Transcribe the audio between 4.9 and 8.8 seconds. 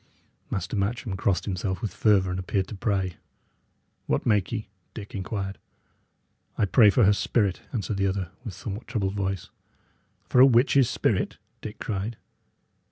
Dick inquired. "I pray for her spirit," answered the other, with a